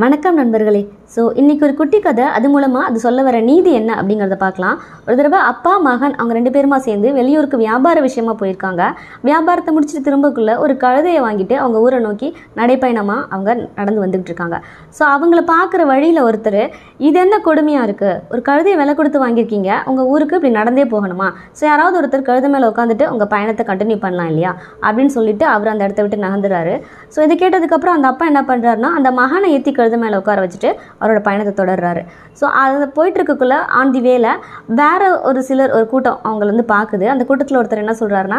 [0.00, 0.80] வணக்கம் நண்பர்களே.
[1.14, 2.26] ஸோ இன்னைக்கு ஒரு குட்டி கதை.
[2.36, 4.76] அது மூலமாக அது சொல்ல வர நீதி என்ன அப்படிங்கிறத பார்க்கலாம்.
[5.06, 8.82] ஒரு தடவை அப்பா மகன் அவங்க ரெண்டு பேருமா சேர்ந்து வெளியூருக்கு வியாபார விஷயமா போயிருக்காங்க.
[9.28, 12.28] வியாபாரத்தை முடிச்சுட்டு திரும்பக்குள்ள ஒரு கழுதையை வாங்கிட்டு அவங்க ஊரை நோக்கி
[12.60, 13.50] நடைப்பயணமாக அவங்க
[13.80, 14.58] நடந்து வந்துகிட்டு இருக்காங்க.
[14.98, 16.58] ஸோ அவங்கள பார்க்குற வழியில் ஒருத்தர்
[17.08, 19.70] இது என்ன கொடுமையாக இருக்குது ஒரு கழுதையை விலை கொடுத்து வாங்கியிருக்கீங்க.
[19.92, 21.28] உங்கள் ஊருக்கு இப்படி நடந்தே போகணுமா?
[21.60, 24.54] ஸோ யாராவது ஒருத்தர் கழுத மேலே உட்காந்துட்டு உங்கள் பயணத்தை கண்டினியூ பண்ணலாம் இல்லையா?
[24.86, 26.74] அப்படின்னு சொல்லிட்டு அவர் அந்த இடத்த விட்டு நகர்ந்துறாரு.
[27.14, 31.20] ஸோ இதை கேட்டதுக்கப்புறம் அந்த அப்பா என்ன பண்ணுறாருன்னா அந்த மகனை ஏற்றி கழுத மேலே உட்கார வச்சுட்டு அவரோட
[31.28, 32.04] பயணத்தை தொடர்றாரு.
[32.40, 34.26] ஸோ அதை போயிட்டுருக்கக்குள்ளே ஆன் தி வேல
[34.80, 38.38] வேறு ஒரு சிலர் ஒரு கூட்டம் அவங்கள வந்து பார்க்குது அந்த கூட்டத்தில் ஒருத்தர் என்ன சொல்கிறாருன்னா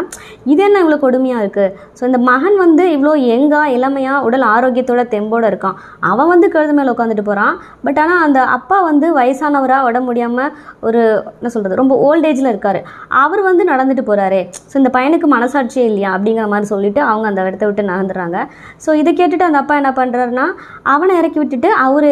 [0.52, 5.48] இது என்ன இவ்வளோ கொடுமையாக இருக்குது ஸோ இந்த மகன் வந்து இவ்வளோ எங்கா இளமையாக உடல் ஆரோக்கியத்தோட தெம்போடு
[5.52, 5.78] இருக்கான்.
[6.12, 10.52] அவன் வந்து கழுது மேலே உட்காந்துட்டு போகிறான் பட் ஆனால் அந்த அப்பா வந்து வயசானவராக உடம்பு முடியாமல்
[10.88, 11.02] ஒரு
[11.40, 12.80] என்ன சொல்கிறது ரொம்ப ஓல்டேஜில் இருக்கார்.
[13.24, 16.10] அவர் வந்து நடந்துட்டு போகிறாரே ஸோ இந்த பையனுக்கு மனசாட்சியே இல்லையா?
[16.16, 18.40] அப்படிங்கிற மாதிரி சொல்லிட்டு அவங்க அந்த இடத்த விட்டு நகர்ந்துடுறாங்க.
[18.86, 20.46] ஸோ இதை கேட்டுட்டு அந்த அப்பா என்ன பண்ணுறாருன்னா
[20.94, 22.10] அவனை இறக்கி விட்டுட்டு அவரு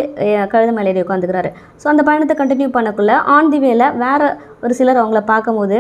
[0.54, 1.50] கழுத கழுதை மேலே ஏறி உட்காந்துக்கிறாரு
[1.82, 4.22] ஸோ அந்த பயணத்தை கண்டினியூ பண்ணக்குள்ள ஆன் தி வேல வேற
[4.66, 5.78] ஒரு சிலர் அவங்கள பார்க்கும்போது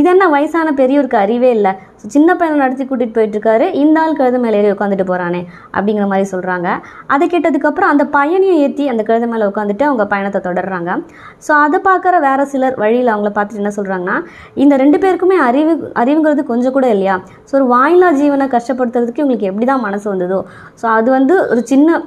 [0.00, 1.72] இது என்ன வயசான பெரியவருக்கு அறிவே இல்லை.
[2.00, 5.40] ஸோ சின்ன பையனை நடத்தி கூட்டிகிட்டு போயிட்டுருக்காரு இந்த ஆள் கழுத மேலே ஏறி உட்காந்துட்டு போகிறானே
[5.76, 6.68] அப்படிங்கிற மாதிரி சொல்கிறாங்க
[7.14, 10.90] அதை கேட்டதுக்கப்புறம் அந்த பயணியை ஏற்றி அந்த கழுத மேலே உட்காந்துட்டு அவங்க பயணத்தை தொடர்றாங்க.
[11.46, 14.16] ஸோ அதை பார்க்குற வேற சிலர் வழியில் அவங்கள பார்த்துட்டு என்ன சொல்கிறாங்கன்னா
[14.64, 17.16] இந்த ரெண்டு பேருக்குமே அறிவு அறிவுங்கிறது கொஞ்சம் கூட இல்லையா?
[17.50, 20.40] ஸோ ஒரு வாயிலா ஜீவனை கஷ்டப்படுத்துறதுக்கு இவங்களுக்கு எப்படி தான் மனசு வந்ததோ?
[20.82, 22.00] ஸோ அது வந்து ஒரு சின்ன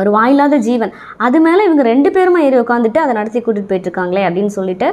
[0.00, 0.92] ஒரு வாயில்லாத ஜீவன்.
[1.26, 4.88] அது மேலே இவங்க ரெண்டு பேருமா ஏறி உட்காந்துட்டு அதை நடத்தி கூட்டிகிட்டு போயிட்டுருக்காங்களே அப்படின்னு சொல்லிட்டு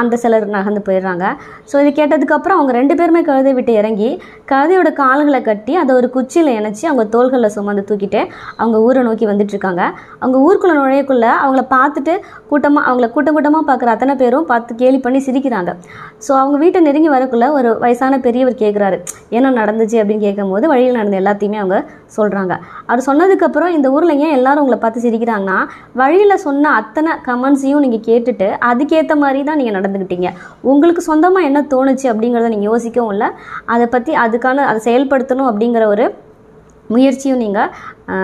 [0.00, 1.24] அந்த சிலர் நகர்ந்து போயிடுறாங்க.
[1.70, 4.10] ஸோ இது கேட்டதுக்கப்புறம் அவங்க ரெண்டு பேருமே கழுதை விட்டு இறங்கி
[4.52, 8.20] கழுதையோட கால்களை கட்டி அதை ஒரு குச்சியில் இணைச்சி அவங்க தோள்களில் சுமந்து தூக்கிட்டு
[8.60, 9.82] அவங்க ஊரை நோக்கி வந்துட்டுருக்காங்க.
[10.22, 12.14] அவங்க ஊருக்குள்ளே நுழையக்குள்ளே அவங்கள பார்த்துட்டு
[12.52, 15.70] கூட்டமாக அவங்கள கூட்டம் கூட்டமாக பார்க்குற அத்தனை பேரும் பார்த்து கேலி பண்ணி சிரிக்கிறாங்க.
[16.26, 18.98] ஸோ அவங்க வீட்டை நெருங்கி வரக்குள்ளே ஒரு வயசான பெரியவர் கேட்குறாரு
[19.36, 19.98] என்ன நடந்துச்சு?
[20.02, 21.78] அப்படின்னு கேட்கும்போது வழியில் நடந்த எல்லாத்தையுமே அவங்க
[22.16, 22.54] சொல்கிறாங்க
[22.88, 25.58] அவர் சொன்னதுக்கப்புறம் இந்த ஊரில் ஏன் எல்லாரும் உங்களை பார்த்து சிரிக்கிறாங்கன்னா
[26.00, 30.30] வழியில் சொன்ன அத்தனை கமெண்ட்ஸையும் நீங்கள் கேட்டுட்டு அதுக்கேற்ற மாதிரி தான் நீங்கள் நடந்துக்கிட்டீங்க
[30.72, 33.30] உங்களுக்கு சொந்தமாக என்ன தோணுச்சு அப்படிங்கிறத நீங்கள் யோசிக்கவும் இல்லை.
[33.74, 36.06] அதை பற்றி அதுக்கான அதை செயல்படுத்தணும் அப்படிங்கிற ஒரு
[36.94, 37.70] முயற்சியும் நீங்கள்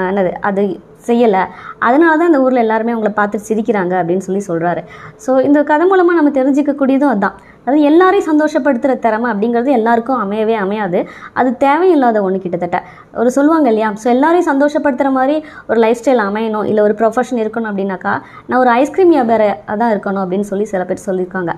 [0.08, 0.62] என்னது அது
[1.08, 1.42] செய்யலை.
[1.86, 4.80] அதனால தான் இந்த ஊரில் எல்லாருமே உங்களை பார்த்து சிரிக்கிறாங்க அப்படின்னு சொல்லி சொல்கிறாரு
[5.24, 7.36] ஸோ இந்த கதை மூலமாக நம்ம தெரிஞ்சிக்கக்கூடியதும் அதுதான்
[7.68, 11.00] அதாவது எல்லாரையும் சந்தோஷப்படுத்துகிற திறமை அப்படிங்கிறது எல்லாருக்கும் அமையவே அமையாது.
[11.40, 12.80] அது தேவையில்லாத ஒன்று கிட்டத்தட்ட.
[13.20, 13.90] ஒரு சொல்லுவாங்க இல்லையா?
[14.02, 15.36] ஸோ எல்லாரையும் சந்தோஷப்படுத்துகிற மாதிரி
[15.70, 16.66] ஒரு லைஃப் ஸ்டைல் அமையணும்.
[16.70, 18.14] இல்லை ஒரு ப்ரொஃபஷன் இருக்கணும் அப்படின்னாக்கா
[18.48, 21.54] நான் ஒரு ஐஸ்கிரீம் வியாபாரம் தான் இருக்கணும் அப்படின்னு சொல்லி சில பேர் சொல்லியிருக்காங்க.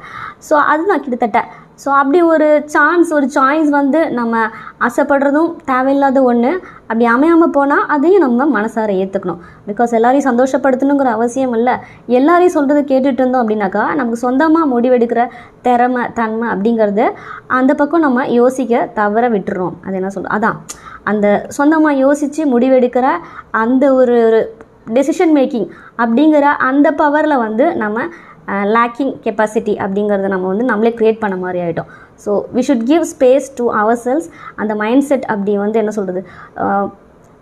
[0.49, 1.41] ஸோ அதுதான் கிட்டத்தட்ட.
[1.82, 4.41] ஸோ அப்படி ஒரு சான்ஸ் ஒரு சாய்ஸ் வந்து நம்ம
[4.87, 6.50] ஆசைப்படுறதும் தேவையில்லாத ஒன்று
[6.88, 11.75] அப்படி அமையாமல் போனால் அதையும் நம்ம மனசார ஏற்றுக்கணும் பிகாஸ் எல்லாரையும் சந்தோஷப்படுத்தணுங்கிற அவசியம் இல்லை.
[12.19, 15.22] எல்லாரையும் சொல்கிறது கேட்டுட்டு இருந்தோம் அப்படின்னாக்கா நமக்கு சொந்தமாக முடிவெடுக்கிற
[15.66, 17.05] திறமை தன்மை அப்படிங்கிறது
[17.47, 19.75] அந்த பக்கம் நம்ம யோசிக்க தவற விட்டுறோம்.
[19.84, 20.59] அது என்ன சொல்ற அதான்.
[21.05, 23.06] அந்த சொந்தமாக யோசித்து முடிவெடுக்கிற
[23.50, 24.16] அந்த ஒரு
[24.93, 25.69] டெசிஷன் மேக்கிங்
[25.99, 28.06] அப்படிங்கிற அந்த பவரில் வந்து நம்ம
[28.77, 31.91] லேக்கிங் கெப்பாசிட்டி அப்படிங்கிறத நம்ம வந்து நம்மளே க்ரியேட் பண்ண மாதிரி ஆகிட்டோம்
[32.25, 33.67] so we should give space to
[34.06, 36.22] ourselves அந்த மைண்ட் செட் அப்படி வந்து என்ன சொல்கிறது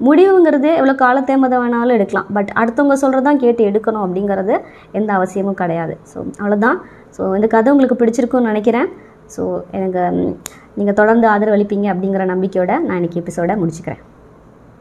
[0.07, 2.29] முடிவுங்கிறது எவ்வளோ காலத்தேமதை வேணாலும் எடுக்கலாம்.
[2.37, 4.55] பட் அடுத்தவங்க சொல்கிறதான் கேட்டு எடுக்கணும் அப்படிங்கிறது
[4.99, 5.97] எந்த அவசியமும் கிடையாது.
[6.13, 6.79] ஸோ அவ்வளோதான்
[7.17, 8.89] ஸோ இந்த கதை உங்களுக்கு பிடிச்சிருக்குன்னு நினைக்கிறேன்.
[9.37, 9.43] ஸோ
[9.79, 10.03] எனக்கு
[10.79, 14.03] நீங்கள் தொடர்ந்து ஆதரவு அளிப்பீங்க அப்படிங்கிற நம்பிக்கையோட நான் இன்றைக்கி எபிசோட முடிச்சுக்கிறேன்.